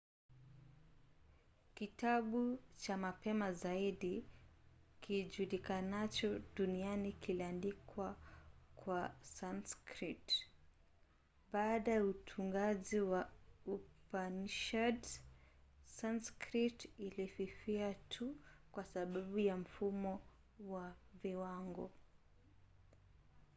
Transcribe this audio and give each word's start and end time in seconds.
kitabu 1.75 2.59
cha 2.77 2.97
mapema 2.97 3.53
zaidi 3.53 4.25
kijulikanacho 5.01 6.39
duniani 6.55 7.11
kiliandikwa 7.13 8.15
kwa 8.75 9.15
sanskrit. 9.21 10.33
baada 11.53 11.91
ya 11.91 12.03
utungaji 12.05 12.99
wa 12.99 13.29
upanishads 13.65 15.21
sanskrit 15.85 16.89
ilififia 16.97 17.93
tu 17.93 18.35
kwa 18.71 18.85
sababu 18.85 19.39
ya 19.39 19.57
mfumo 19.57 20.21
wa 20.59 20.95
viwango 21.23 21.91